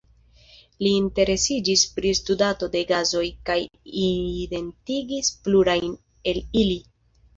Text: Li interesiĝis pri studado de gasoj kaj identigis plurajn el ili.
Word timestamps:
Li 0.85 0.93
interesiĝis 0.99 1.83
pri 1.97 2.13
studado 2.19 2.69
de 2.77 2.81
gasoj 2.93 3.23
kaj 3.51 3.57
identigis 4.07 5.31
plurajn 5.45 5.95
el 6.33 6.43
ili. 6.65 6.81